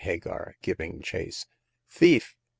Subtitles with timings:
[0.03, 1.45] 93 Hagar, giving chase.
[1.87, 2.33] "Thief